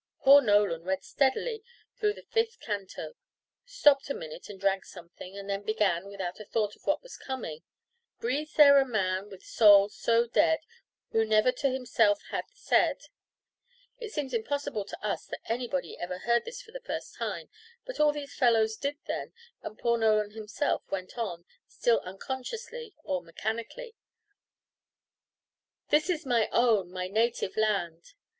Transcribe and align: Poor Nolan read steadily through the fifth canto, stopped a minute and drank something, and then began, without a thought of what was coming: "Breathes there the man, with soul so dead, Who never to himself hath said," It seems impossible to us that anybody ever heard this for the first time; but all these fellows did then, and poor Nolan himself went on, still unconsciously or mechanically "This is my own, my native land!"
Poor 0.21 0.41
Nolan 0.41 0.81
read 0.83 1.03
steadily 1.03 1.61
through 1.95 2.13
the 2.13 2.23
fifth 2.31 2.59
canto, 2.59 3.13
stopped 3.67 4.09
a 4.09 4.15
minute 4.15 4.49
and 4.49 4.59
drank 4.59 4.83
something, 4.83 5.37
and 5.37 5.47
then 5.47 5.61
began, 5.61 6.07
without 6.07 6.39
a 6.39 6.45
thought 6.45 6.75
of 6.75 6.87
what 6.87 7.03
was 7.03 7.15
coming: 7.17 7.61
"Breathes 8.19 8.55
there 8.55 8.79
the 8.79 8.85
man, 8.85 9.29
with 9.29 9.43
soul 9.43 9.89
so 9.89 10.25
dead, 10.25 10.61
Who 11.11 11.23
never 11.23 11.51
to 11.51 11.69
himself 11.69 12.19
hath 12.31 12.47
said," 12.51 12.97
It 13.99 14.11
seems 14.11 14.33
impossible 14.33 14.85
to 14.85 15.05
us 15.05 15.27
that 15.27 15.41
anybody 15.47 15.95
ever 15.99 16.17
heard 16.17 16.45
this 16.45 16.63
for 16.63 16.71
the 16.71 16.81
first 16.81 17.13
time; 17.13 17.51
but 17.85 17.99
all 17.99 18.11
these 18.11 18.33
fellows 18.33 18.77
did 18.77 18.97
then, 19.05 19.33
and 19.61 19.77
poor 19.77 19.99
Nolan 19.99 20.31
himself 20.31 20.81
went 20.89 21.15
on, 21.15 21.45
still 21.67 21.99
unconsciously 21.99 22.95
or 23.03 23.21
mechanically 23.21 23.93
"This 25.89 26.09
is 26.09 26.25
my 26.25 26.49
own, 26.51 26.89
my 26.91 27.07
native 27.07 27.55
land!" 27.55 28.13